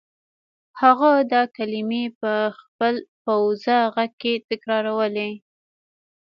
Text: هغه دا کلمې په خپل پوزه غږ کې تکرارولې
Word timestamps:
هغه 0.81 1.09
دا 1.33 1.41
کلمې 1.57 2.03
په 2.19 2.33
خپل 2.59 2.95
پوزه 3.23 3.77
غږ 3.93 4.11
کې 4.21 4.33
تکرارولې 4.49 5.29